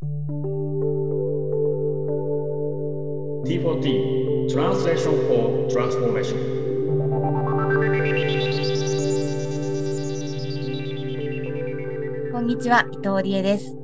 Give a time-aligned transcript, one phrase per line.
[0.00, 0.06] T4T
[4.48, 6.38] Translation for Transformation
[12.30, 13.74] こんにちは、伊藤理恵です。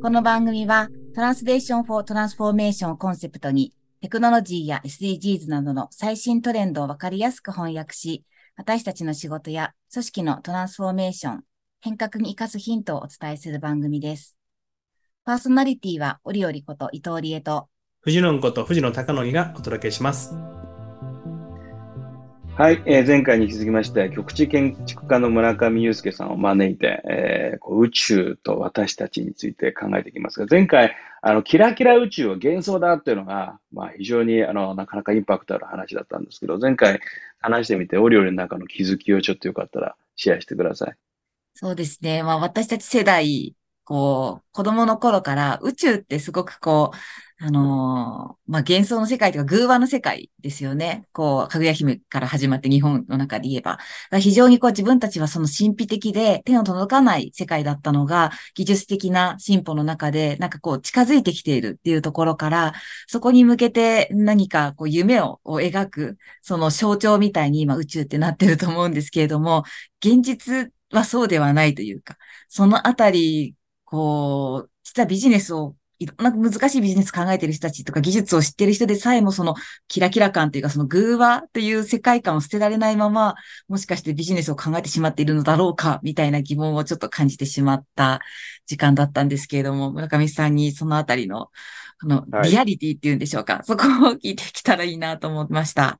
[0.00, 8.24] この番組は、 Translation for Transformation をコンセプトに、テクノロジーや SDGs などの最新トレンドをわかりやすく翻訳し、
[8.56, 11.44] 私たちの仕事や組織のトランスフォーメーション、
[11.80, 14.37] 変革に生かすヒントをお伝えする番組です。
[15.28, 17.68] パーソナリティは、折々こと伊藤理恵と、
[18.00, 20.32] 藤野こと藤野貴則がお届けします。
[22.56, 37.00] はい、えー前回に引き続きまして、局地建築家の村上祐介さんを招いて、えーこう宇宙と私たちについて考えていきますが、前回、あの、キラキラ宇宙は幻想だっていうのが、まあ非常に、あの、なかなかインパクトある話だったんですけど、前回
[37.38, 40.94] 話してみて、オリオリの中の気づきをちょっとよかったらシェアしてください。
[41.52, 42.22] そうですね。
[42.22, 43.54] まあ私たち世代、
[43.88, 46.96] こう、子供の頃から宇宙ってすごくこう、
[47.40, 51.06] あのーまあ幻想の世界とか偶話の世界ですよね。
[51.12, 53.78] こう、かぐや姫から始まって日本の中で言えば。
[54.20, 62.74] 非常にこう自分たちはその神秘的で手の届かない世界だったのが技術的な進歩の中でなんかこう近づいてきているっていうところから、
[63.06, 69.64] そこに向けて何かこう夢をを描く、その象徴みたいに今宇宙ってなってると思うんですけれども、
[70.00, 72.16] 現実はそうではないというか、
[72.48, 73.54] そのあたり、
[73.90, 79.56] こう、実はビジネスを、いろんな難しいビジネス考えてる人たちとか技術を知ってる人でさえもその
[79.88, 83.34] キラキラ感というかその偶話という世界観を捨てられないまま、
[83.66, 88.20] もしかしてビジネスを考えてしまっているのだろうか、みたいな疑問をちょっと感じてしまった
[88.66, 91.50] 時間だったんですけれども、村上さんにそのあたりの、
[92.00, 92.50] このはい。
[92.50, 95.98] リアリティっていうんでしょうか、そこを聞いてきたらいいなと思いました。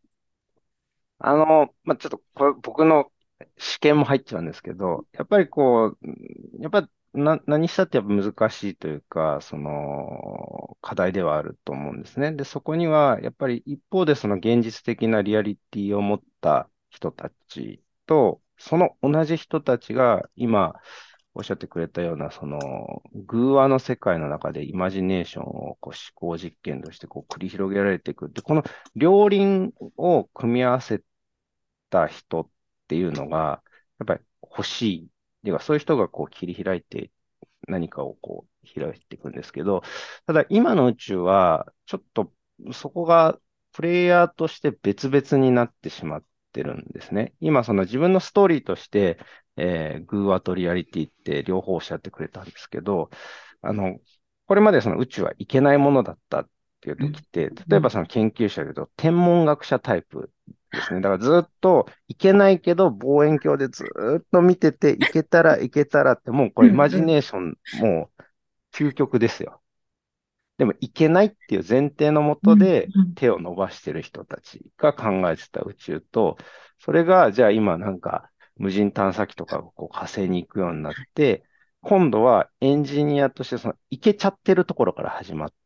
[1.18, 3.10] あの、まあ、ちょっとこれ僕の
[3.58, 12.32] 試験も入っちゃうんですけど、やっぱりこう、うんやっぱな、何したってやっぱ難しいというか、その課題ではあると思うんですね。
[12.32, 20.74] で、そこにはやっぱり一方でその現実的なリアリティを持った人たちと、その同じ人たちが今
[21.34, 28.30] おっしゃってくれたような、その偶話の世界の中でイマジネーションをこう思考実験としてこう繰り広げられていく。
[28.32, 28.64] で、この
[28.96, 31.02] 両輪を組み合わせ
[31.90, 32.50] た人っ
[32.88, 33.62] ていうのが、
[33.98, 35.08] やっぱり欲しい。
[35.42, 37.10] ていうか、そういう人がこう切り開いて
[37.66, 39.82] 何かをこう開いていくんですけど、
[40.26, 42.32] ただ今の宇宙は、ちょっと
[42.72, 43.38] そこが
[43.72, 47.34] プレイヤーとして別々になってしまってるんですね。
[47.40, 49.18] 今その自分のストーリーとして、
[49.56, 53.10] えー、偶話とリアリティって両方おっしゃってくれたんですけど、
[53.62, 53.98] あの、
[54.46, 56.48] これまでその宇宙はいけないものだったっ
[56.80, 60.30] ていう時って、例えばその研究者で言うと天文学者タイプ
[60.70, 61.00] ですね。
[61.00, 63.84] だからずっといけないけど望遠鏡でず
[64.18, 68.22] っと見てて、いけたらいけたらって、もうこれイマジネーションもう
[68.74, 69.60] 究極ですよ。
[70.58, 76.36] でもいけないっていう前提のもとで手を伸ばしてる人たちが考えてた宇宙と、
[76.80, 81.44] それがじゃあ今なんか無人探査機とかがこう火星に行くようになって、
[81.80, 85.56] 今度はエンジニアとしてそのいけちゃってるところから始まって、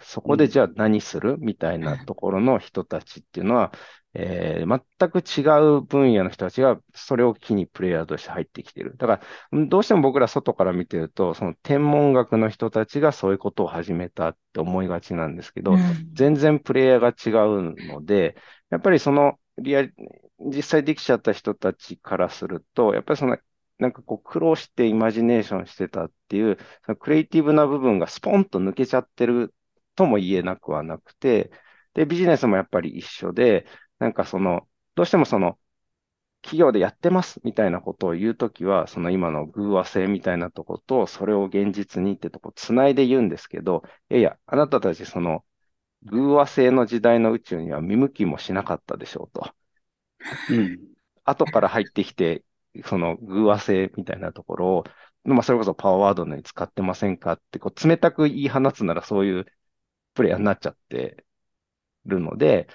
[0.00, 1.36] そこでじゃあ何する？
[1.38, 3.72] みたいなところの人たちっていうのは、
[4.14, 5.40] えー全く違
[5.78, 8.94] う分野の人たちがそれを機にプレイヤーとして入ってきてる。
[8.98, 9.22] だから、
[9.52, 15.78] うんどうしても僕ら外から見てると、その天文学の人たちがそういうことを始めたって思いがちなんですけど、うん。
[16.12, 18.36] 全然プレイヤーが違うので、
[18.68, 19.94] やっぱりそのリアル、
[20.40, 23.38] 実際できちゃった人たちからすると、やっぱりその、
[23.78, 29.54] なんかこう苦労してイマジネーションしてたっていう、そのクリエイティブな部分がスポンと抜けちゃってる
[30.02, 31.50] とも言えなくはなくて、
[31.94, 33.66] で、ビジネスもやっぱり一緒で、
[33.98, 35.58] なんかその、どうしてもその、
[36.42, 45.44] 企業でやってますみたいなことを言うときは、その今の偶話性みたいなとこと、それを現実にってとこつないで言うんですけど、いやいや、あなたたちその、
[46.04, 49.54] 偶話性の時代の宇宙には見向きもしなかったでしょうと。
[50.50, 50.80] うん。
[51.24, 52.44] 後から入ってきて、
[52.84, 54.84] その偶話性みたいなところを、
[55.24, 59.46] まあ、それこそパワーワードのように使ってませんかって、こう、冷たく言い放つならそういう
[60.14, 61.24] プレイヤーになっちゃって
[62.06, 62.68] るので、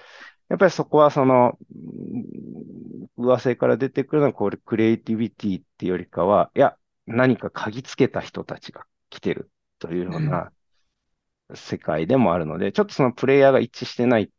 [0.48, 1.74] やっぱりそこはその、う
[2.18, 2.48] ん
[3.18, 6.76] 偶話性から出てくるのは、これ、クリエイティビティっていうよりかは、いや、
[7.06, 10.52] 何か嗅ぎつけた人たちが来てるというような
[11.54, 14.30] 世界でもあるので、ちょっとそのプレイヤーが一致してない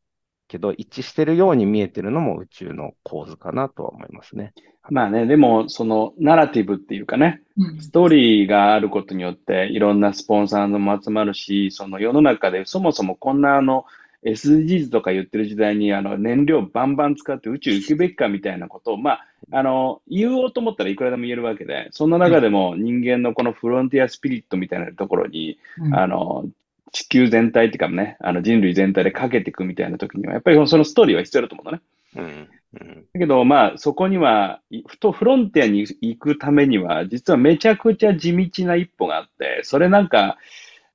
[0.49, 4.53] けど、一致してるように見えてるのも宇宙の構図かなとは思いますね。
[4.89, 7.81] まあね、でも、その、ナラティブっていうかね、うん。
[7.81, 13.85] ストーリーがあることによって、いろんなスポンサーも集まるし、その世の中でそもそもこんなあの、
[14.25, 25.95] SDGs とか言ってる時代に、あの、燃料バンバン使って宇宙行くべきかみたいなことを、まあ、あの、言おうと思ったらいくらでも言えるわけで、そんな中でも人間のこのフロンティアスピリットみたいなところに、うん。
[25.95, 26.45] あの、
[26.91, 31.81] 地球全体っていうかね、あの人類全体でかけていくみたいな時には、やっぱりそのストーリーは必要だと思うのね。
[32.15, 32.49] うん。
[32.81, 33.05] うん。
[33.13, 40.37] だけど、まあ、そこには、いふとフロンティアに行くためには、実はめちゃくちゃ地道な一歩があって、それなんか、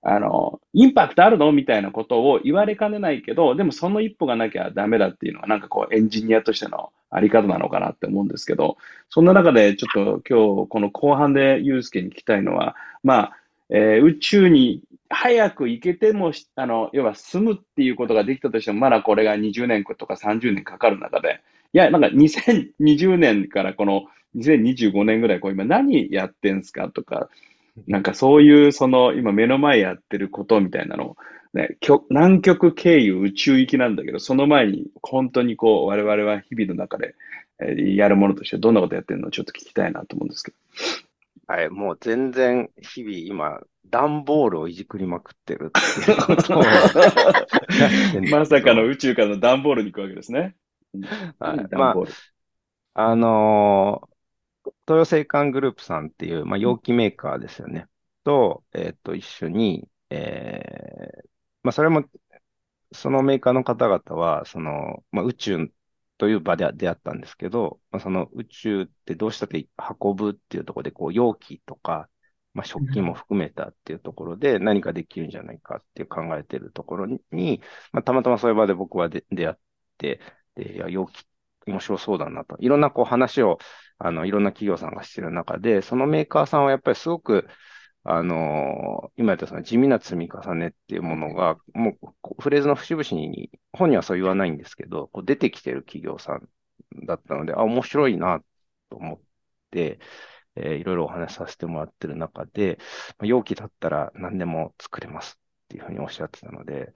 [0.03, 8.77] あの、インパクトあるのみたいなことを言われかねないけど、でもその一歩がなきゃダメだっていうのが、なんかこう、エンジニアとしてのあり方なのかなって思うんですけど、
[9.09, 13.37] そんな中でちょっと今日、この後半でユうスケに聞きたいのは、まあ、
[13.71, 14.83] えー宇宙に
[15.15, 21.41] 早く行けても、あの、要は住むっていうことができたとしても、まだこれが20年とか30年かかる中で、
[21.73, 24.05] いや、なんか2020年からこの
[24.37, 27.29] 2025年ぐらい、こう今何やってんすかとか、
[27.87, 31.17] なんかそういうその今目の前やってることみたいなのを、
[31.55, 31.77] ね、
[32.11, 37.15] 南極経由宇宙行きなんだけど、その前に本当にこう我々は日々の中で、
[37.97, 40.57] やるものとしてどんなことやってるのをちょっと聞きたいなと思うんですけど。
[41.47, 46.59] はい、もう全然日々今、段ボールをいじくりまくってるっていうこと
[48.31, 50.57] まさかの宇宙からの段ボールに行くわけですね。
[51.39, 52.13] はい何段ボール。
[52.95, 54.15] あのー
[54.87, 57.87] 東洋製缶グループさんっていう、まあ、容器メーカーですよね。
[58.25, 61.29] と、えっと、一緒に、えー
[61.63, 62.05] まあ、それも、
[62.93, 65.71] そのメーカーの方々は、その、まあ、宇宙
[66.25, 69.69] という場で出会ったんですけど、まあ、その宇宙ってどうしたって
[70.01, 72.09] 運ぶっていうところで、こう、容器とか、
[72.55, 77.61] まあ、食器も含めたっていうところで何かできるんじゃないかっていう考えてるところに、
[77.93, 79.55] まあ、たまたまそういう場で僕は出会っ
[79.99, 80.19] て、
[80.55, 81.27] で、いや、容器
[81.67, 82.57] 面白そうだなと。
[82.59, 83.59] いろんなこう話を、
[83.99, 87.47] あの、いろんな企業さんがしてる中で、そのメーカーさんはやっぱりすごく、
[88.05, 96.49] あの今言ったその地味な積み重ねっていうものが、もうフレーズの節々に、本にはそう言わないんですけど、こう出てきてる企業さん
[97.07, 98.41] だったので、あ、面白いな
[98.91, 99.21] と思っ
[99.71, 100.01] て、
[100.57, 102.79] えーいろいろお話しさせてもらってる中で、
[103.19, 106.93] まあ容器だったら何でも作れますっていうふうにおっしゃってたので、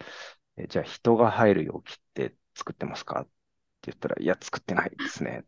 [0.56, 3.30] えーじゃあ人が入る容器って作ってますかって
[3.86, 5.44] 言ったら、いや、作ってないですね。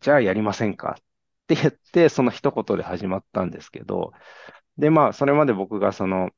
[0.00, 1.04] じゃあやりませんかっ
[1.48, 4.12] て言って、その一言で始まったんですけど、
[4.78, 6.30] で、まあ、それまで僕がその、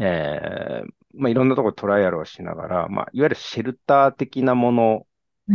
[0.00, 5.06] えーまあ、いろんなところでトライアルをしながら、まあ、いわゆるシェルター的なもの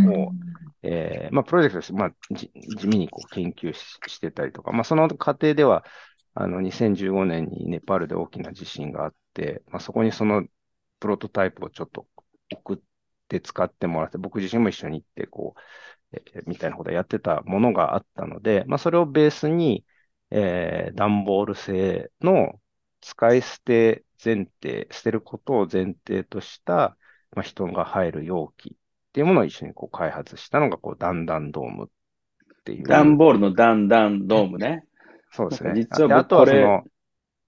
[0.03, 0.35] を
[0.83, 5.85] えーまあ、プロジェクトとして、まあ、じ地味にこう研究ししてたりとか、まあ、その過程では、
[6.33, 10.45] あの、2015年にネパールで大きな地震があって、まあ、そこにその
[10.99, 12.07] プロトタイプをちょっと
[12.53, 12.77] 送っ
[13.27, 15.61] て使ってもらって、僕自身も一緒に行って、こう、
[16.13, 19.85] えーみたいなことをやってたものがあったので、まあ、それをベースに、
[20.31, 22.59] えー段ボール製の
[23.01, 26.97] 使い捨て前提、捨てることを前提とした、
[27.35, 31.87] まあ、人が入る容器っていうものを一緒にこう開発したのが、こう、ダンダンドームっ
[32.63, 32.87] ていう。
[32.87, 34.85] 段ボールの段々ドームね。
[35.33, 35.73] そうですね。
[35.75, 36.83] 実はであ僕これとはその、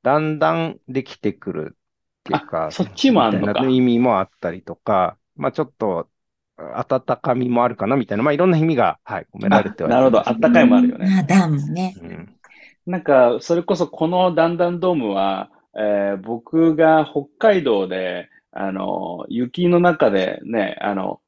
[0.02, 6.10] だんだんできてくるっていうか、そっちもあんのかみたいな意味もあったりとか、まあちょっと、
[6.58, 10.30] 温かみもあるかなみたいな、まあいろんな意味が、はい、込められてはいなるほど。
[10.30, 11.20] あったかいもあるよね。
[11.20, 11.96] あ、ダムね。
[12.02, 12.36] うん。
[12.86, 21.22] なんか、それこそこのダンダンドームは、えー僕が北海道で、あの、雪の中でね、あの、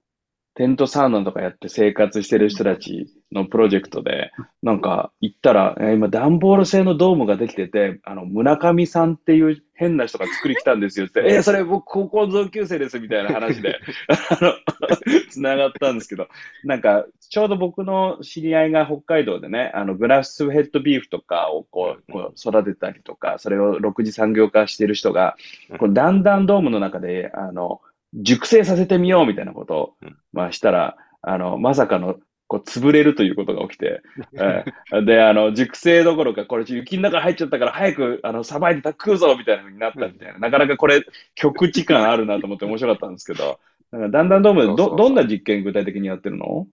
[0.55, 4.31] テントサウナとかやって生活してる人たちのプロジェクトで、
[4.63, 14.53] なんか行ったら、えー今段ボール製のドームができてて、あの、村上さんっていう変な人が作り来たんですよって、 えーそれ僕高校同級生ですみたいな話で、あの、
[15.29, 16.29] 繋がったんですけど、
[16.63, 25.35] なんか、ちょうど僕の知り合いが北海道でね、あの、グラスヘッドビーフとかをこう、こう育てたりとか、それを6次産業化してる人が、
[25.79, 27.81] このダンダンドームの中で、あの、
[28.15, 32.15] 熟成させてみようみたいなことをうん、まあしたら、あの、まさかの、
[32.47, 34.01] こう、潰れるということが起きて、
[34.39, 41.01] えーで、あの、熟成どころか、これ雪の中入っちゃったから早く、あの、さばいて食うぞみたいな風になったみたいな、なかなかこれ、
[41.33, 43.59] 極地感あるなと思って面白かったんですけど、
[43.91, 44.97] なんか、だんだんドームでど、そうそうそう。
[44.97, 46.67] どんな実験具体的にやってるの？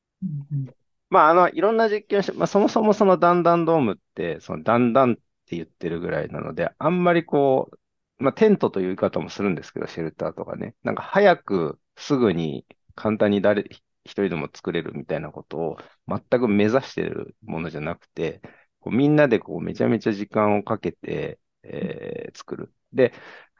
[1.08, 7.78] まああの、いろんな実験をして、まあそもそもそのダンダンドームって、そのダンダンって言ってるぐらいなので、あんまりこう、
[8.23, 13.62] まあテントという言い方もするんですけど、シェルターとかね、なんか早くすぐに簡単に誰、
[14.05, 18.41] 一人でも作れるみたいなことを全く目指してるものじゃなくて、
[18.81, 22.75] こうみんなでこうめちゃめちゃ時間をかけて、えー作る。
[22.93, 23.12] で、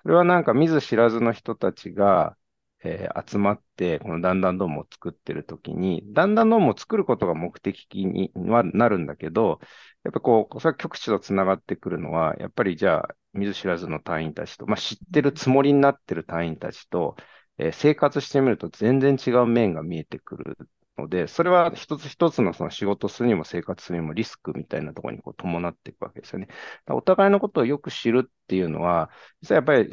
[0.03, 2.37] それはなんか見ず知らずの人たちが、
[2.85, 9.61] えー集まって、このダンダンドームを作ってるときに、ダンダンドームを作ることが目的にはなるんだけど、
[10.05, 17.17] やっぱこう、それは局地とつながってくるのは、やっぱりじゃあ、見ず知らずの隊員たちと、まあ知ってるつもりになってる隊員たちと、
[17.59, 20.59] えー生活してみると全然違う面が見えてくる
[20.97, 26.49] ので、それは一つ一つのその仕事するにも生活するにもリスクみたいなところにこう伴っていくわけですよね。
[26.89, 29.11] お互いのことをよく知るっていうのは、
[29.43, 29.91] 実はやっぱり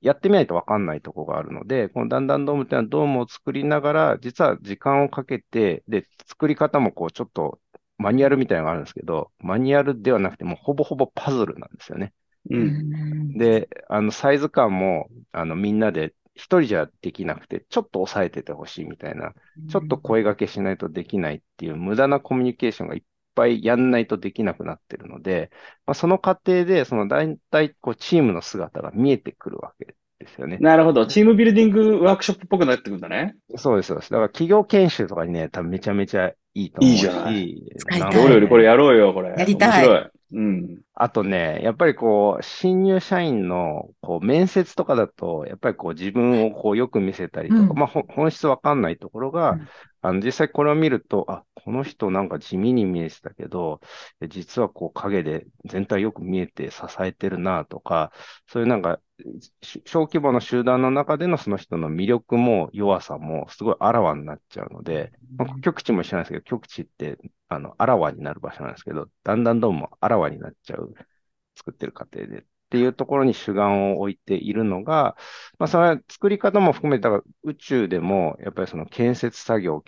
[0.00, 7.60] やってみないと分かんないとこがあるので、このだんだんドームっていうのはドームを作りながら、実は時間をかけて、で、作り方もこうちょっと
[7.98, 12.12] マニュアルみたいなのがあるんですけど、マニュアルではなくてもうほぼほぼパズルなんですよね。
[12.50, 12.56] う。
[12.56, 19.34] うんんで、あの、サイズ感も、あの、みんなで一人じゃできなくて、ちょっと抑えててほしいみたいな、
[19.68, 23.02] ちょっと声掛けしないとできないっていう無駄なコミュニケーションがいっ
[23.34, 25.50] ぱいやんないとできなくなってるので、
[25.86, 30.58] まあ、その過程で、その大体、こう、チームの姿が見えてくるわけですよね。
[30.60, 31.06] なるほど。
[31.06, 33.36] チームビルディングワークショップっぽくなってくるんだね。
[33.56, 34.10] そうです、そうです。
[34.10, 37.62] だから企業研修とかにね、多分めちゃめちゃいいと思ういいじゃない
[38.12, 39.34] どれよりこれやろうよ、これ。
[39.36, 40.10] やりたい面白い。
[40.34, 40.78] うん。
[40.94, 47.68] あとね、やっぱりこう、新入社員のこう面接とかだと、やっぱりこう自分をこうよく見せたりとか、うん。
[47.78, 49.68] まあほ本質わかんないところが、うん。
[50.02, 53.80] あの実際これを見ると、あ、この人なんか地味に見えてたけど、
[54.20, 58.12] え実はこう影で全体よく見えて支えてるなとか、
[58.48, 59.00] そういうなんか、
[59.62, 67.18] し小規模の集団の中でのその人の魅力も弱さもすごいあらわになっちゃうので、まあ、極地も一緒なんですけど、極地って
[67.48, 70.81] あのあらわになる場所なんですけど、だんだんどうもあらわになっちゃう、
[71.56, 72.40] 作ってる過程で。
[72.40, 75.14] っていうところに主眼を置いているのが、
[75.58, 77.10] まあ、それは作り方も含めた
[77.42, 79.82] 宇宙でも、やっぱりその建設作業、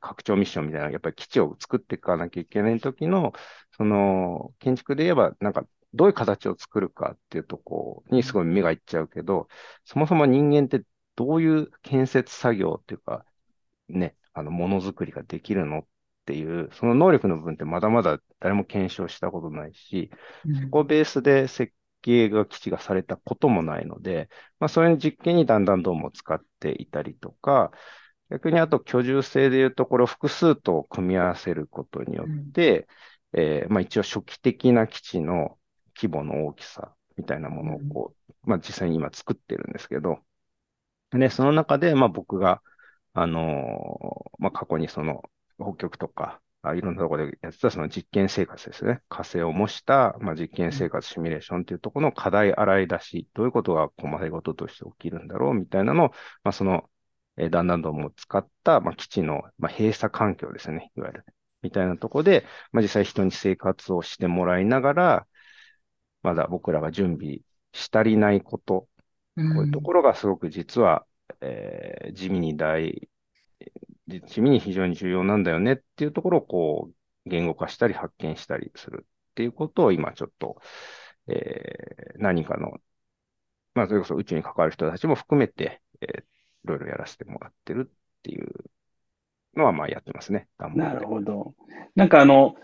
[0.00, 3.32] 拡張ミッションみたいな、やっぱり基地を作っていかなきゃいけない時の、
[3.78, 5.64] その建築で言えば、なんか
[5.94, 9.48] どういう形を作るかっていうとこにすごい目がいっちゃうけど、
[9.84, 10.82] そもそも人間って
[11.16, 13.24] どういう建設作業っていうか、
[13.88, 15.86] ね、あの、ものづくりができるのっ
[16.24, 20.10] ていう、その能力の部分ってまだまだ誰も検証したことないし、
[20.52, 24.28] そこをベースで設計が基地がされたこともないので、
[24.60, 27.72] まあ、それの実験にだんだんどうも使っていたりとか、
[28.30, 32.88] 逆にあと居住性でいうところ複数と組み合わせることによって、
[33.34, 35.58] えーまあ、一応初期的な基地の
[36.00, 38.14] 規模の大きさみたいなものをこ
[38.44, 40.18] う、まあ、実際に今作ってるんですけど、
[41.12, 42.62] で、その中で、まあ、僕が、
[43.14, 45.22] あのーまあ、過去にその
[45.64, 49.00] 北極とか、あいろんなところでやってたその実験生活ですね。
[49.08, 56.08] 火星を模した、まあ、実験生活シミュレーションというところの課題洗い出し、どういうことが細かいこととして起きるんだろうみたいなのを、
[56.44, 56.88] まあ、その、
[57.36, 60.92] えー、だんだんども使った、まあ、基地の、まあ、閉鎖環境ですね。
[60.96, 61.24] いわゆる。
[61.62, 65.26] みたいなところで、まあ、実際人に生活をしてもらいながら、
[66.22, 67.40] まだ僕らが準備
[67.72, 68.88] し足りないこと、こ
[69.36, 71.06] ういうところがすごく実は、
[71.40, 73.08] えー地味に大、
[74.08, 80.60] 地味に非常に重要なんだよねっていうところをこう言語化したり発見したりするっていうことを今ちょっと、
[81.28, 82.78] えー何かの、
[83.74, 86.24] まあそれこそ宇宙に関わる人たちも含めて、えー
[86.64, 87.92] いろいろやらせてもらってるっ
[88.22, 88.48] ていう
[89.56, 90.46] のはまあやってますね。
[90.76, 91.54] なるほど。
[91.96, 92.54] なんかあの、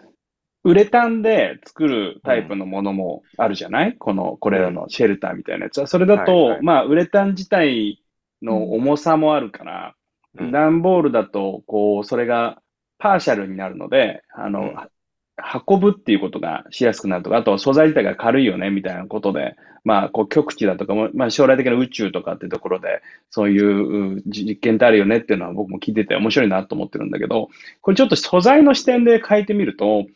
[0.65, 5.87] ウレタンで作るタイプのものもあるじゃない、この、これらのシェルターみたいなやつは。
[5.87, 8.03] それだと、はいはいまあ、ウレタン自体
[8.43, 9.98] の重さもあるから、うん
[10.51, 12.61] 段ボールだと、こう、それが
[12.99, 14.77] パーシャルになるので、あの、うん。
[15.67, 19.55] 運ぶっていうことがしやすくなるとか、あと素材自体が軽いよね、みたいなことで、
[19.85, 27.49] まあ、こう、極地だとかも、まあ、将来的な宇宙とかっていうところで、そういうう実験ってあるよねっていうのは僕も聞いてて面白いなと思ってるんだけど、
[27.81, 30.07] これちょっと素材の視点で変えてみると、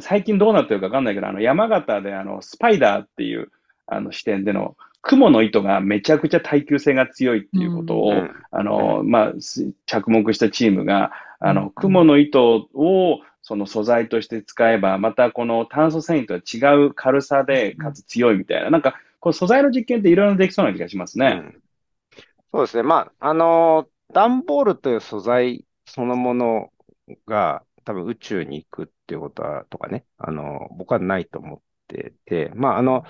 [0.00, 3.50] 最近どうなってるかわかんないけど、あの、山形であの、スパイダーっていう、
[3.86, 8.30] あの、視点での、雲の糸がめちゃくちゃ耐久性が強いっていうことを、うん。
[8.50, 11.54] あの、まあ、す着目したチームが、あうん。
[11.54, 21.42] の、雲の糸をその素材として使えば、またこの炭素繊維とは違う軽さで、かつ強いみたいな、なんか、この素材の実験っていろいろできそうな気がしますね。
[21.44, 21.62] うん。
[22.52, 22.82] そうですね。
[22.82, 26.70] まあ、あのー段ボールという素材そのもの
[27.26, 33.04] が多分宇宙に行くっていうことは、とかね、あのー僕はないと思ってて、まあ、あの、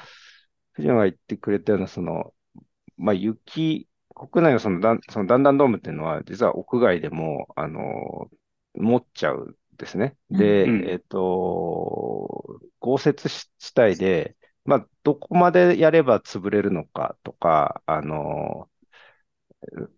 [0.75, 2.35] 藤野が言ってくれたような、その、
[2.97, 8.37] まあ、雪、国内のそのだん、その段々ドームっていうのは、実は屋外でも、あのー
[8.77, 10.17] 持っちゃうんですね。
[10.31, 11.19] で、うんえっと、
[12.81, 13.29] 豪雪
[13.59, 18.69] 地帯で、まあ、どこまでやれば潰れるのかとか、あの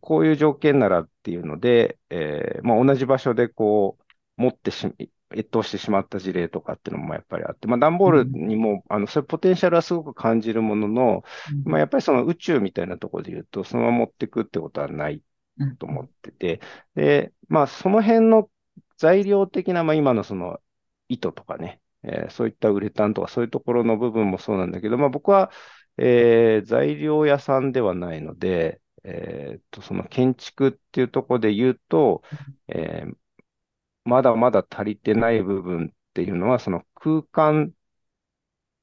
[0.00, 3.98] こういう条件ならっていうので、えーまあ、同じ場所でこ
[4.38, 4.86] う、持ってし、
[5.38, 11.24] 越冬してしまった事例とかっていうのもやっぱりあって、まあ、段ボールにも、あの、そういうポテンシャルはすごく感じるものの、
[11.64, 15.22] まあ、やっぱりその宇宙みたいなところで言うと、そのまま持ってくってことはない
[15.58, 16.60] うんと思ってて、
[16.94, 18.50] で、まあ、その辺の
[18.96, 20.60] 材料的な、まあ、今のその
[21.08, 25.50] 糸とかね、えーそういったウレタンとかそういうところの部分もそうなんだけど、まあ、僕は、
[25.98, 32.22] えー材料屋さんではないので、えーっと、その建築っていうところで言うと、
[32.68, 33.16] えー
[34.06, 37.72] まだまだ足りてない部分っていうのは、その空間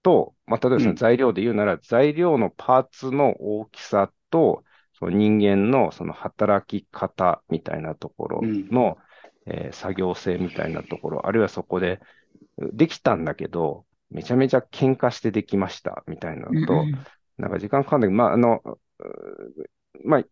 [0.03, 0.95] と、まあ、例えばそのうん。
[0.95, 4.63] 材料で言うなら、材料のパーツの大きさと、
[4.93, 8.97] その人間のその働き方みたいなところの、
[9.45, 11.99] えー作業性みたいなところ、あるいはそこで
[12.73, 16.91] できたんだけど、めちゃめちゃ喧嘩してできましたみたいなのと、
[17.37, 18.61] なんか時間かかんないけど、まあ、あの、
[20.03, 20.23] まあ、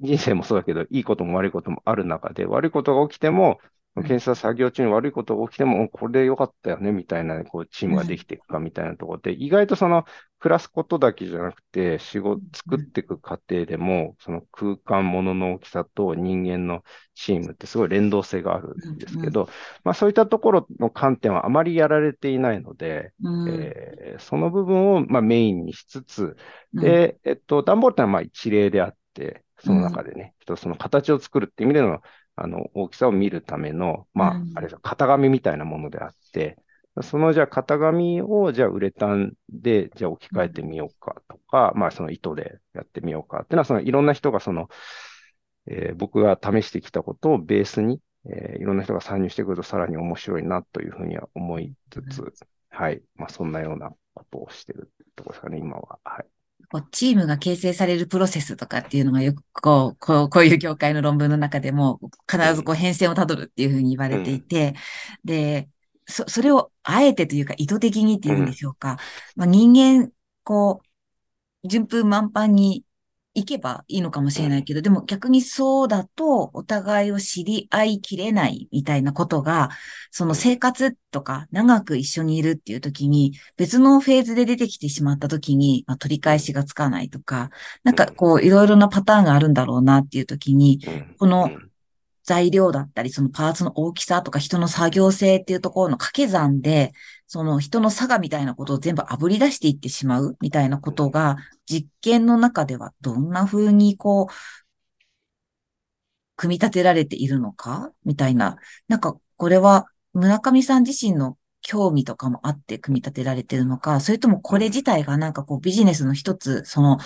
[0.00, 10.04] 人生もそうだけど、いいことも悪いこともある中で、悪いことが起きても、うん検査作業中に悪いことが起きても、おこれでよかったよね、みたいな、こう、チームができていくか、みたいなところで、意外とその、
[10.38, 16.82] 暮らすことだけじゃなくて、仕事、作っていく過程でも、その空間、物の大きさと人間の
[17.14, 19.48] チームってすごい連動性があるんですけど、
[19.84, 23.48] まあそういったところの観点はあまりやられていないので、うん。
[23.52, 26.36] えーその部分をまあメインにしつつ、
[26.74, 26.82] うん。
[26.84, 32.02] で、えっと、段ボールってのはまあ一例であって、その中でね、一つその形を作るっていう意味での、
[32.36, 36.58] あの、大きさを見るための、まあうん、あれですよ型紙みたいなものであって、
[37.02, 44.68] そのじゃあ型紙をじゃあウレタンでじゃあ置き換えてみようかとか、まあその糸でやってみようかっていうのは、そのいろんな人がその、
[45.66, 52.32] えー僕が試してきたことをベースに、えーいろんな人が参入してくるとさらに面白いなというふうには思いつつ、
[52.70, 53.02] はい。
[53.16, 55.98] まあそんなようなことをしてるところですかね、今は。
[56.04, 56.26] はい。
[56.72, 62.00] こうチームが形成されるプロセスとかっていうのがよくこう、こう、こういう業界の論文の中でも
[62.30, 64.74] 必ずこう変遷をたどるっていうふうに言われていて、
[65.22, 65.68] で、
[66.06, 68.98] そ、それをあえてというか意図的にっていうんでしょうか。
[69.36, 70.10] まあ、人間、
[70.44, 70.80] こ
[71.64, 72.84] う、順風満帆に
[73.34, 79.70] 行けばいいのかもしれないけど、でも逆にそうだとお互いを知り合いきれないみたいなことが、
[80.10, 87.50] その生活とか長く一緒にいるっていう時に別のフェーズで出てきてしまった時に、まあ、取り返しがつかないとか、
[87.84, 91.16] なんかこういろいろなパターンがあるんだろうなっていう時に、うん。
[91.18, 91.68] このうん。
[92.24, 96.92] 材料だったり、そのパーツの大きさとか人の作業性っていうところの掛け算で、
[97.32, 104.32] その人の差がみたいなことを全部炙り出していってしまうみたいなことが、実験の中ではどんな風にこう、
[106.36, 108.58] 組み立てられているのかみたいな。
[108.86, 116.98] なんか、これは村上さん自身の興味とかもあって組み立てられているのか、それともこれ自体がなんかこうビジネスの一つ、その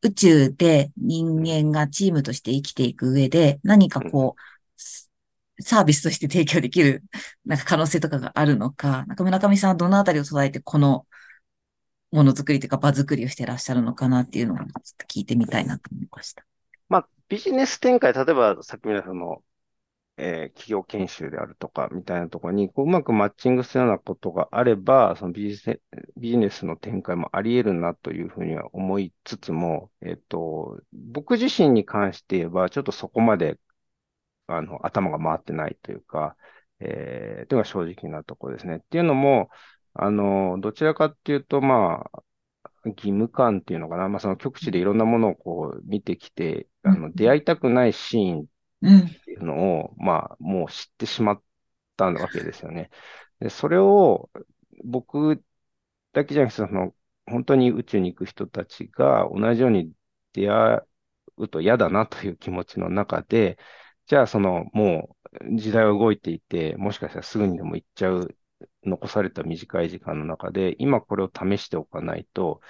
[0.00, 4.53] 宇宙で人間がチームとして生きていく上で何かこう、ス
[5.60, 7.02] サービスとして提供できる、
[7.44, 11.06] なんか可能性とかがあるのか、なんか村上さんはどのあたりを捉えてこの
[12.10, 16.44] ものづくりというか場づくりをしてらっしゃるのかなっていうのをちょっと聞いてみたいなと思いました。
[16.88, 19.42] まあ、ビジネス展開、例えばさっき見たその、
[20.16, 25.82] えー企業研修であるとかみたいなところにこううまくマッチングするようなことがあれば、そのビジネス、
[26.16, 33.58] ビジネスの展開もあり得るなというふうには思いつつも、えっと、僕自身に関して言えば、ちょっとそこまで、
[34.46, 36.36] あの、頭が回ってないというか、
[36.80, 38.76] えー、というのが正直なところですね。
[38.76, 39.50] っていうのも、
[39.94, 42.22] あの、どちらかっていうと、まあ、
[42.86, 44.08] 義務感っていうのかな。
[44.08, 48.44] まあ、その極地でいろんなものをこう見てきて、あの、出会いたくないシーンっ
[48.82, 49.08] うん。
[49.24, 51.42] ていうのを、まあ、もう知ってしまっ
[51.96, 52.90] たわけですよね。
[53.40, 54.30] で、それを
[54.84, 55.42] 僕
[56.12, 56.94] だけじゃなくて、その、
[57.26, 59.92] 本当に宇宙に行く人たちが同じように
[60.32, 60.80] 出会
[61.36, 63.58] うと嫌だなという気持ちの中で、
[64.06, 65.16] じゃあその、も
[65.50, 68.36] う時代は動いていて、もしかしたらすぐにでも行っちゃう、
[68.84, 72.60] 残された短い時間の中で、今これを試しておかないと、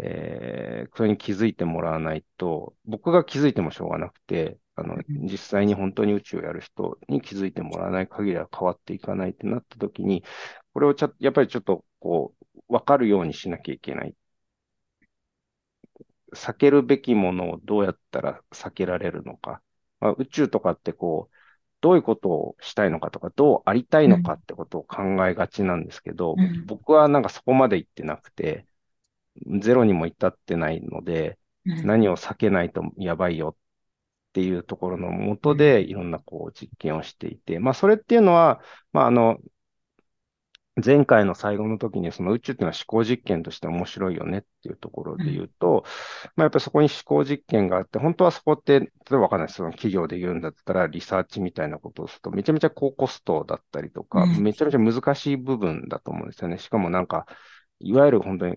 [0.00, 10.24] えーそれに気づいてもらわないと、僕が気づいてもしょうがなくて、あの、実際に本当に宇宙をやる人に気づいてもらわない限りは変わっていかないってなった時に、
[10.74, 12.34] これをちゃ、やっぱりちょっとこ
[12.68, 14.14] う、わかるようにしなきゃいけない。
[16.34, 19.60] 避けるべきものをどうやったら避けられるのか。
[20.00, 21.34] まあ、宇宙とかってこう、
[21.80, 26.64] どういうことをしたいのかとか、どうありたいのかってことを考えがちなんですけど、うん。
[26.66, 28.66] 僕はなんかそこまで行ってなくて、
[29.60, 31.86] ゼロにも至ってないので、うん。
[31.86, 38.60] 何を避けないとやばいよっていうところのもとで、いろんなこう実験をしていて、まあそれっていうのは、
[38.92, 39.38] まああの、
[40.84, 45.84] 前回の最後の時にその宇宙っていうのは思考実験として面白いよねっていうところで言うと、
[46.36, 49.56] まあやっぱりそこに思考実験があって、本当はそこって、例えばわかんないです。
[49.56, 56.58] その企業で言うんだったらリサーチみたいなことをすると、めちゃめちゃ高コストだったりとか、うんめちゃめちゃ難しい部分だと思うんですよね。
[56.58, 57.26] しかもなんか、
[57.80, 58.56] いわゆる本当に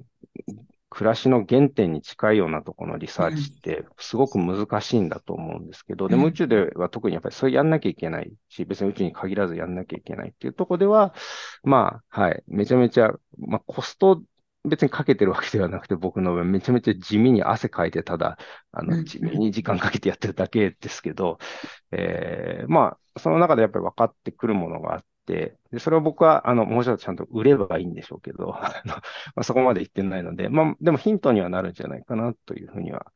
[0.89, 11.13] 暮らしの原点に近いようなところのリサーチってすごく難しいんだと思うんですけど、でもうん宇宙では特にやっぱりそれやんなきゃいけないし、別に宇宙に限らずやんなきゃいけないっていうところでは、
[11.63, 14.21] まあ、はい、めちゃめちゃ、まあコスト
[14.65, 18.37] 別にかけてるわけではなくて、僕のめちゃめちゃ地味に汗かいて、ただ、
[18.71, 19.05] あの、うん。
[19.05, 21.37] 地味に時間かけてやってるだけですけど、
[21.91, 29.01] えーまあ、その中でやっぱり分かってくるものがあって、で、それを僕は、あの、もうちょっとちゃんと売ればいいんでしょうけど、 あのま
[29.35, 33.11] あ、そこまで言ってないので、まあ、でもヒントにはなるんじゃないかなというふうには、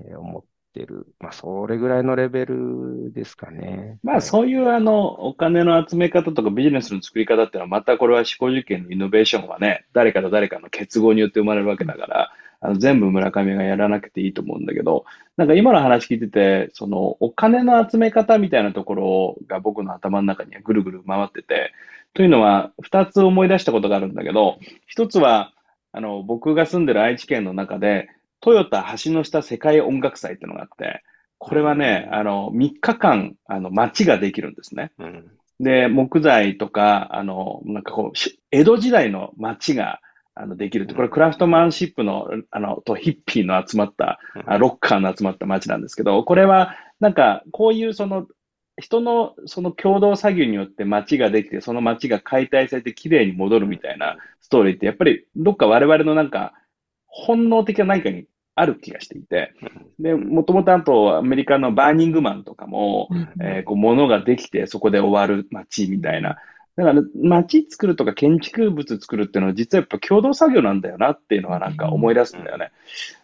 [0.00, 1.06] えー思ってる。
[1.20, 3.98] まあ、それぐらいのレベルですかね。
[4.02, 12.32] まあそういうあのお金の集め方とかビジネスの作り方っていうのはまたこれは思考実験のイノベーションはね、誰かと誰かの結合によって生まれるわけだから、
[12.64, 15.04] あの全部村上がやらなくていいと思うんだけど、
[15.36, 21.72] なんか今の話聞いてて、そのお金の集め方みたいなところが僕の頭の中にはぐるぐる回ってて、
[22.14, 25.52] というのは二つ思い出したことがあるんだけど、一つは
[25.92, 28.08] あの僕が住んでる愛知県の中で、
[28.40, 31.02] トヨタ橋の下世界音楽祭っていうのがあって、
[31.38, 34.92] これはね、あの、3日間、あの、街ができるんですね。
[34.98, 35.30] うん。
[35.60, 40.00] で、木材とか、あの、なんかこう、し江戸時代の街が、
[40.34, 48.26] あの、できるって、これクラフトマンシップの、あの、とヒッピーの集まった、あロッカーの集まった街なんですけど、これは、なんか、こういうその、
[48.76, 56.54] 人のその共同作業によって街ができて、その街が解体されて綺麗に戻るみたいなストーリーって、やっぱりどっか我々のなんか、
[57.06, 58.24] 本能的な何かに
[58.56, 59.52] ある気がしていて、
[60.00, 63.08] で、もともとあとアメリカのバーニングマンとかも、
[63.40, 66.36] えーこう物ができてそこで終わる街みたいな。
[66.76, 72.72] だから街作るとか建築物作るっていうのは実はやっぱ共同作業なんだよなっていうのはなんか思い出すんだよね。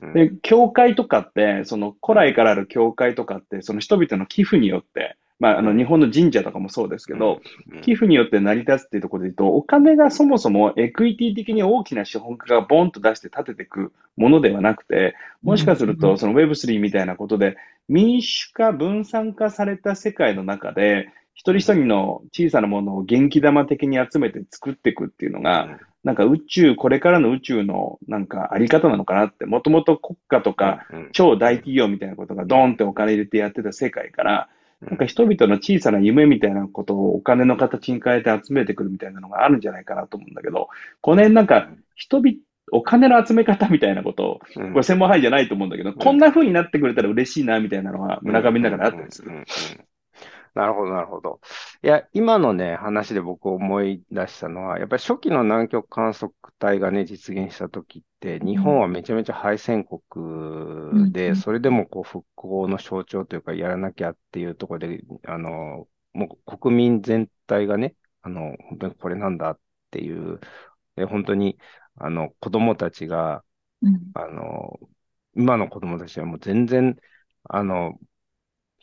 [0.00, 0.12] うん。
[0.14, 7.40] で、教会とかって、その古来からある教会とかって、その人々の寄付によって、まあ、あの日本の神社とかもそうですけど、
[7.82, 17.56] 寄付によって成り立つっていうところで言うと、お金がそもそもエクイティ的に大きな資本家がボンと出して立てていくものではなくて、もしかするとその Web3 みたいなことで
[17.88, 21.08] 民主化、分散化された世界の中で、
[21.40, 34.48] 一人一人の小さなものを元気玉的に集めて作っていくっていうのが、なんか宇宙、これからの宇宙のなんかあり方なのかなって、もともと国家とかうん超大企業みたいなことがドーンってお金入れてやってた世界から、
[34.82, 40.68] なんか人々の小さな夢みたいなことをお金の形に変えて集めてくるみたいなのがあるんじゃないかなと思うんだけど、
[41.00, 42.36] この辺なんか人々、
[42.70, 44.72] お金の集め方みたいなことを、うん。
[44.74, 49.30] これ専門範囲じゃないと思うんだけど、こんな風になってくれたら嬉しいなみたいなのは村上の中であったりする。
[50.54, 51.40] なるほど、なるほど。
[51.82, 60.00] いや、今のね、話で僕思い出したのは、やっぱり初期の南極観測隊がね、実現した時って、日本はめちゃめちゃ敗戦国
[60.92, 69.60] うんで、それでもこう復興の象徴というか、やらなきゃっていうところで、あの、もう国民全体がね、あの、本当にこれなんだっ
[69.90, 70.40] ていう、
[70.96, 71.58] で本当に、
[71.96, 73.44] あの、子供たちが、
[73.82, 74.80] うんあの、
[75.36, 76.96] 今の子供たちはもう全然、
[77.44, 77.98] あの、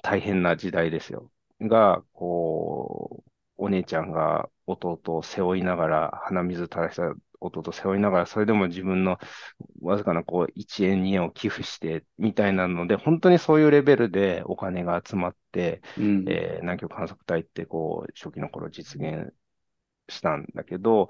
[0.02, 1.32] 大変な時代ですよ。
[1.62, 9.18] が、こう、お姉ちゃんが弟を背負いながら、鼻水垂らした弟を背負いながら、それでも自分の
[9.82, 16.34] わずかなこう1円、2円を寄付して、みたいなので、本当にそういうレベルでお金が集まって、うん。
[16.36, 19.34] えー南極観測隊ってこう、初期の頃実現
[20.10, 21.10] したんだけど、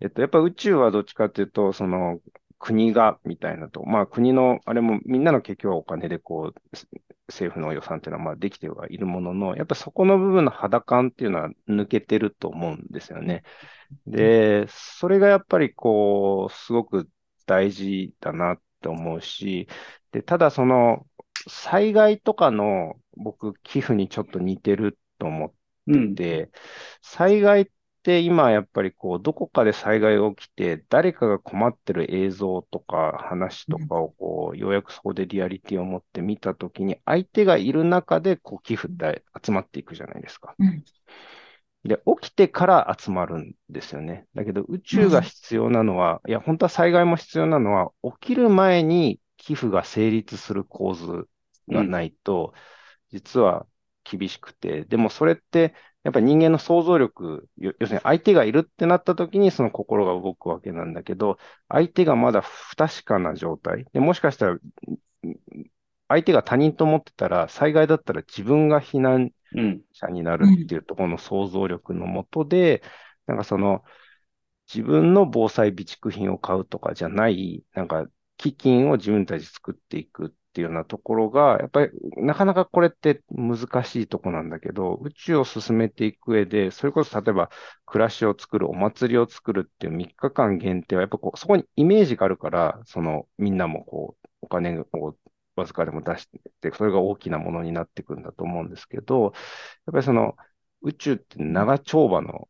[0.00, 2.20] えっと、やっぱ宇宙はどっちかっていうと、その、
[2.58, 6.88] 国が、みたいなと、まあ国の、あれもみんなの結局はお金でこう、す
[7.28, 13.44] 政府の予算っていうのはまあできてはいるものの、やっぱそこの部分の肌感っていうのは抜けてると思うんですよね。
[14.06, 17.10] で、それがやっぱりこう、すごく
[17.46, 19.68] 大事だなって思うし、
[20.12, 21.06] で、ただその、
[21.48, 25.52] 災害とかの僕、寄付にちょっと似てると思っ
[25.86, 26.14] うん。
[26.14, 26.50] て、
[27.02, 27.66] 災害っ
[28.04, 40.54] て今やっぱりこう、どこかで災害が起きて、誰かが困ってる映像とか話とかをこう、ようやくそこでリアリティを持って見たときに、相手がいる中でこう、寄付って集まっていくじゃないですか。
[40.58, 40.84] うん
[41.84, 44.26] で、起きてから集まるんですよね。
[44.34, 51.28] だけど、宇宙が必要なのは、いや、本当は災害も必要なのは、起きる前に寄付が成立する構図
[51.68, 52.54] がないと、
[53.10, 53.66] 実は
[54.04, 61.38] 厳しくて、でもそれって、やっぱり人間の想像力、よ要するに相手がいるってなった時にその心が動くわけなんだけど、
[61.68, 63.86] 相手がまだ不確かな状態。
[63.92, 64.58] で、もしかしたら、
[66.08, 69.84] 相手が他人と思ってたら、災害だったら自分が避難うん。
[69.92, 72.82] 者になるっていうところの想像力のもとで、
[73.26, 73.84] なんかその、
[74.72, 78.06] 自分の防災備蓄品を買うとかじゃない、なんか
[78.38, 87.50] 基金を自分たち作っていくっっていうようなところが、やっぱりなかなかこれって難しいとこなんだけど、宇宙を進めていく上で、それこそ例えば
[87.86, 94.86] 暮らしを作る、お祭りを作るっていう3日間限定は、やっぱこう、そこにイメージがあるから、そのみんなもこう、お金を
[95.56, 96.26] わずかでも出し
[96.60, 99.32] て、それが大きなものになっていくんだと思うんですけど、やっ
[99.92, 100.36] ぱりその
[100.82, 102.48] 宇宙って長丁場の、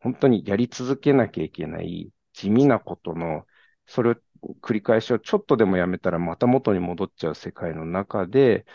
[0.00, 3.46] 本当にやり続けなきゃいけない地味なことの
[3.86, 4.16] それを
[4.62, 8.66] 繰り返しをちょっとでもやめたらまた元に戻っちゃう世界の中で、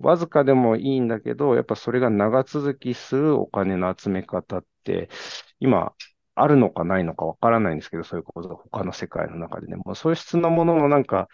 [0.00, 5.08] わずかでもいいんだけど、やっぱそれが長続きするお金の集め方って、
[5.58, 5.92] 今、
[6.34, 11.28] あるのかないのかわからないんですけど、そういうことが他の世界の中でね、もうそういう質のものもなんか、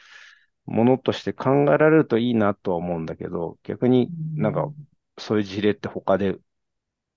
[0.64, 4.70] ものとして考えられるといいなとは思うんだけど、逆になんか、
[5.18, 6.36] そういう事例って他で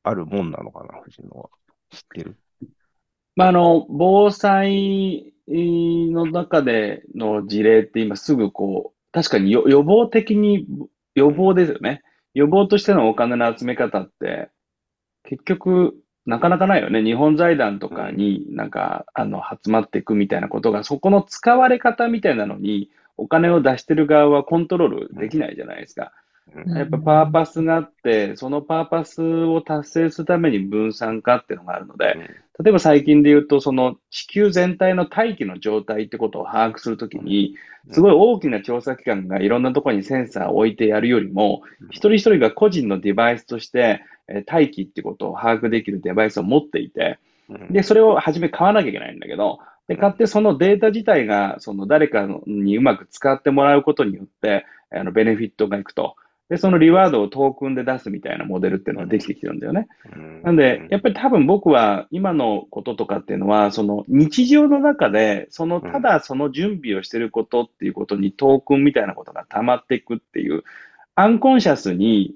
[0.04, 1.50] あるもんなのかな、藤野は。
[1.92, 2.38] 知ってる？
[3.36, 10.66] まあ、あの、防災の中での事例って今すぐこう、確かによ予防的に、
[11.14, 12.02] 予防ですよね。
[12.34, 14.50] 予防としてのお金の集め方って、
[15.24, 17.04] 結局、なかなかないよね。
[17.04, 26.12] 日本財団とかになんか、あの、集まっていくみたいなことが、そこの使われ方みたいなのに、お金を出してる側はコントロールできないじゃないですか。
[26.12, 26.26] うん
[26.78, 32.16] やっぱパーパスがあって、そのパーパスを達成するために分散化っていうのがあるので、
[32.64, 37.56] 例えば最近で言うと、その地球全体の大気の状態ってことを把握するときに、
[37.92, 47.20] すごい大きな調査機関がいろんなところにセンサーを置いてやるよりも、一人一人が個人のデバイスとして、えー大気ってことを把握できるデバイスを持っていて、
[47.70, 56.16] で、それを初め買わなきゃいけないんだけど、で、買ってそのデータ自体が、その誰かにうまく使ってもらうことによって、あの、ベネフィットがいくと。
[56.50, 59.88] で、そのリワードをトークンで出すみたいなモデルっていうのができてきてるんだよね。
[60.44, 70.64] なんで、やっぱり多分僕は今のこととかっていうのは、その日常の中で、そのただその準備をしてることっていうことにトークンみたいなことが溜まっていくっていう、
[71.16, 72.36] アンコンシャスに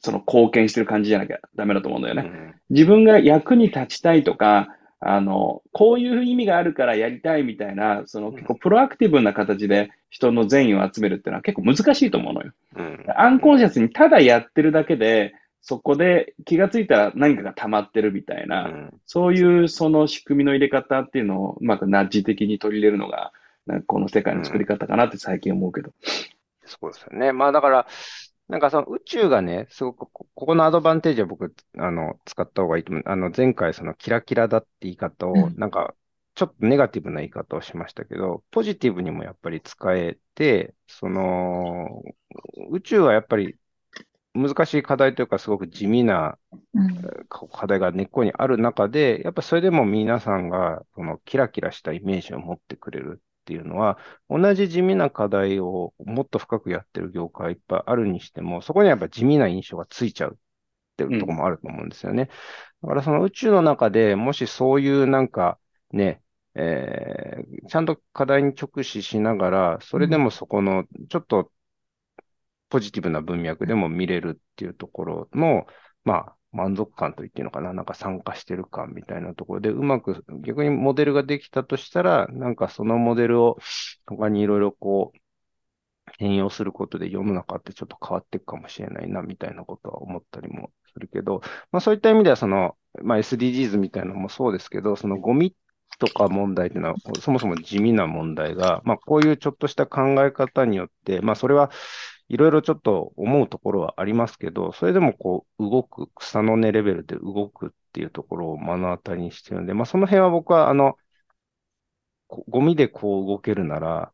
[0.00, 2.54] その貢献してる感じじゃなきゃダメだと思うんだよね。
[2.70, 12.52] 自分が役に立ちたいとか、あの、こういう意味があるからやりたいみたいな、その結構プロアクティブな形で人の善意を集めるっていうのは結構難しいと思うのよ。
[13.16, 23.32] アンコンシャスにただやってるだけで、そこで気がついたら何かが溜まってるみたいな、そういうその仕組みの入れ方っていうのをうまくナッジ的に取り入れるのが、
[23.86, 25.90] この世界の作り方かなって最近思うけど。
[26.64, 27.32] そうですよね。
[27.32, 27.86] まあだから、
[28.48, 33.02] なんかその宇宙がね、すごくこ、ここのアドバンテージは僕、あの、使った方がいいと思う。
[33.06, 35.54] あの、前回そのキラキラだって言い方を、うん。
[35.58, 35.94] なんか、
[36.34, 42.02] ちょっとネガティブな言い方をしましたけど、ポジティブにもやっぱり使えて、その、
[42.70, 43.58] 宇宙はやっぱり
[44.34, 46.38] 難しい課題というか、すごく地味な
[46.74, 46.88] うん。
[47.50, 60.38] 課題が根っこにある中で、やっぱそれでも皆さんが、そのキラキラしたイメージを持ってくれるっていうのは、同じ地味な課題をもっと深くやってる業界いっぱいあるにしても、そこにはやっぱ地味な印象がついちゃうっ
[60.96, 62.28] ていうところもあると思うんですよね。
[62.82, 65.58] だからその宇宙の中でもしそういうなんか
[65.92, 66.22] ね、
[66.54, 71.52] えーちゃんと課題に直視しながら、それでもそこのちょっと
[72.68, 75.66] ポジティブな文脈でも見れるっていうところの、
[76.04, 83.58] まあ、満足感と言っていいのかな、なんか参加してる感みたいなところで、うまく逆にモデルができたとしたら、なんかそのモデルを
[84.06, 85.18] 他にいろいろこう、
[86.18, 95.54] 変容することで世の中ってちょっと変わっていくかもしれないな、みたいなことは思ったりもするけど、まあそういった意味ではその、まあ SDGs みたいなのもそうですけど、そのゴミ
[95.98, 101.70] とか問題っていうのは、そもそも地味な問題が、まあこういうちょっとした考え方によって、まあそれは
[102.28, 110.98] いろいろちょっと思うところはありますけど、それでもこう動く、草の根レベルで動くっていうところを目の当たりにしてるんで、まあその辺は僕はあの、
[112.48, 114.12] ゴミでこう動けるなら、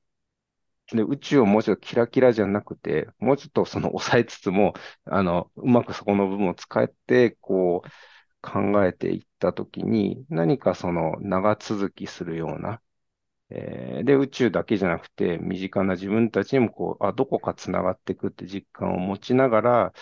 [0.93, 4.75] で、宇宙をもうちょっとキラキラじゃなくて、もうちょっとその抑えつつも、
[5.07, 7.89] あの、うまくそこの部分を使って、こう、
[8.43, 12.83] 考えていったときに、何かその長続きするような、
[13.51, 19.93] えーで、宇宙だけじゃなくて、身近な自分たちにもこう、あ、どこか繋がっていくって実感を持ちながら、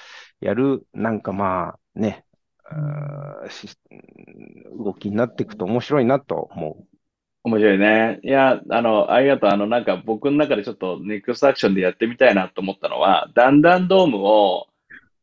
[0.40, 2.24] やる、なんかまあ、ね、
[4.76, 6.96] 動きになっていくと面白いなと思う。
[7.44, 8.20] 面白いね。
[8.22, 9.50] いや、あの、ありがとう。
[9.50, 14.68] あの、なんか僕の中でちょっとネクストアクションでやってみたいなと思ったのは、ダンダンドームを、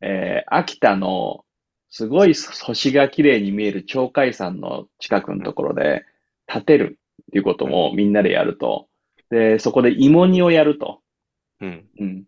[0.01, 1.45] えー秋田の
[1.89, 6.05] すごい星が綺麗に見える鳥海山の近くのところで
[6.47, 6.98] 建てる
[7.37, 8.87] いうこともみんなでやると。
[9.29, 11.01] で、そこで芋煮をやると。
[11.61, 11.85] うん。
[11.99, 12.23] うん。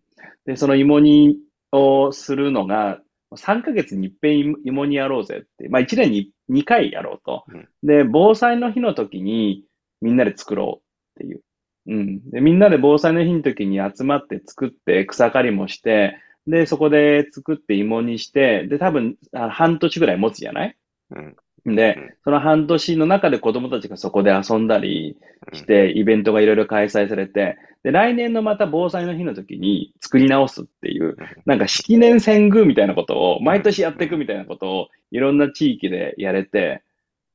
[0.46, 1.36] で、その芋煮
[1.72, 3.00] をするのが、
[3.34, 5.68] 3ヶ月に一遍芋煮やろうぜって。
[5.68, 7.44] まあ1年に2回やろうと。
[7.82, 9.64] で、防災の日の時に
[10.02, 10.82] みんなで作ろ
[11.16, 11.40] うっていう。
[11.86, 12.30] うん。
[12.30, 20.76] で、みんなで防災の日の時に集まって作って草刈りもして、で、そこで作って芋煮して、で、多分あ半年ぐらい持つじゃない？
[21.10, 21.36] うん。
[21.64, 25.16] で、その半年の中で子供たちがそこで遊んだり
[25.52, 36.82] して、イベントがいろいろ開催されて、で、来年のまた防災の日の時に作り直すっていう、なんか式年遷宮みたいなことを毎年やっていくみたいなことをいろんな地域でやれて、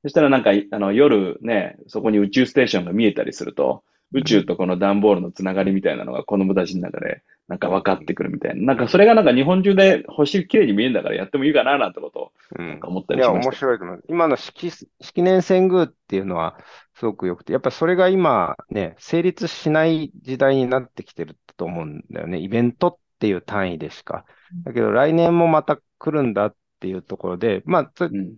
[0.04, 8.74] そしたらなんか、あの、夜ね、そこに宇宙ステーションが見えたりすると、宇宙とこの段ボールのつながりみたいなのが子供たちの中で、なんか分かってくるみたいな。
[8.74, 12.80] なんかそれがなんか日本中で星綺麗に見えるんだからやってもいいかななんてことをうん。
[12.84, 13.50] 思ったいや、りしました。
[13.50, 14.04] 面白いと思う。
[14.10, 16.58] 今の式、式年遷宮っていうのは
[16.96, 22.40] すごく良くて、やっぱりそれが今ね、成立しない時代になってきてると思うんだよね。
[22.40, 24.26] イベントっていう単位でしか。
[24.64, 28.36] だけど来年もまた来るんだっていうところで、まあ、うん。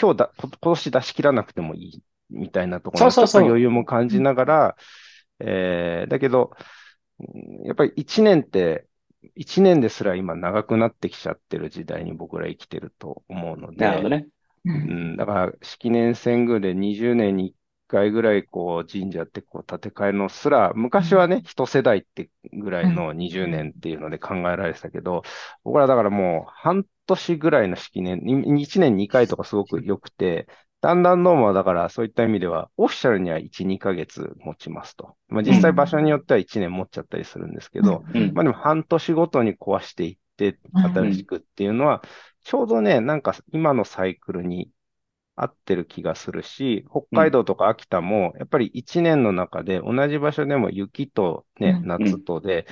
[0.00, 4.76] 今日だ、こ今年出し切らなくてもいいみたいなところのそうそうそうちょっと余裕も感じながら、
[5.40, 6.52] えーだけど、
[7.20, 8.88] うんやっぱり一年って、
[9.34, 14.28] 一年ですら今長くなってきちゃってる時代に僕ら生きてると思うので、なるほどね。
[14.64, 14.94] ううん。
[14.94, 17.54] ん、だから、式年遷宮で20年に1
[17.88, 25.22] 回ぐらい、こう、神社ってこう建て替えのすら、昔はね、一世代ってぐらいの20年っていうので考えられてたけど、
[25.64, 28.20] 僕らだからもう半年ぐらいの式年、
[28.60, 30.48] 1年2回とかすごく良くて、
[30.80, 35.16] だんだんどうもだからそういった意味では、オフィシャルには1、2ヶ月持ちますと。
[35.28, 38.32] まあ実際場所によっては1年持っちゃったりするんですけど、うん。
[38.32, 42.02] まあでも半年ごとに壊していって、うん新しくっていうのは、
[42.44, 44.70] ちょうどね、なんか今のサイクルに
[45.34, 52.66] 合ってる気がするし、北海道とか秋田も、やっぱり一年の中で同じ場所でも雪とね、うん夏とで、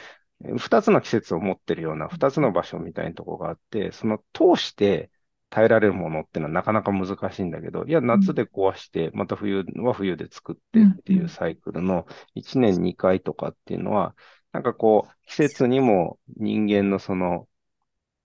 [0.59, 5.11] 二つの季節を持ってるような二つの場所みたいなところがあって、その通して
[5.51, 14.15] 耐えられるものっていうのはなかなか難しいんだけど、いや、夏で壊して、また冬は冬で作ってっていうサイクルの1年2回とかっていうのは、
[14.53, 17.47] なんかこう、季節にも人間のその、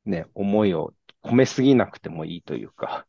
[0.05, 3.05] ね、思いを込めすぎなくてもいいというか、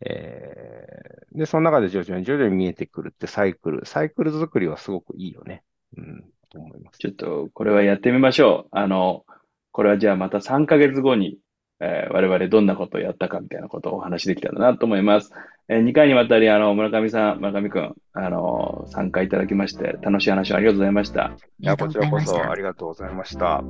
[0.00, 5.62] えー、で、その中で徐々に徐々に見えてくるってサイクル、サイクル作りはすごくいいよね。
[5.96, 6.98] うん、と思います。
[6.98, 8.68] ちょっと、これはやってみましょう。
[8.72, 9.24] あの、
[9.72, 11.38] これはじゃあまた3ヶ月後に、
[11.80, 15.32] えー我々どんなことをやったかみたいなことをお話しできたらなと思います。
[15.68, 21.24] え2回にわたり、あの、村上さん、村上くん、あの、参加いただきまして、楽しい話をありがとうございました。
[21.24, 23.64] ありがとうございましたこちらこそありがとうございました。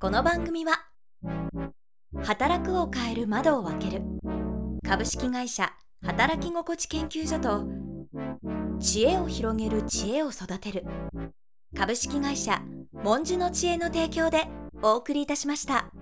[0.00, 0.86] この番組は
[2.22, 4.02] 働くを変える窓を開ける
[4.86, 7.66] 株式会社働き心地研究所と
[8.78, 10.84] 知恵を広げる知恵を育てる
[11.76, 14.48] 株式会社文殊の知恵の提供で
[14.82, 15.92] お送りいたしました。